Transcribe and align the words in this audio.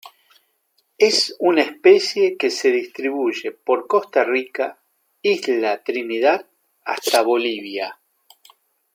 Es 0.97 1.35
una 1.37 1.61
especie 1.61 2.35
que 2.35 2.49
se 2.49 2.71
distribuye 2.71 3.51
por 3.51 3.85
Costa 3.85 4.23
Rica, 4.23 4.81
Isla 5.21 5.83
Trinidad 5.83 6.49
hasta 6.83 7.21
Bolivia. 7.21 7.99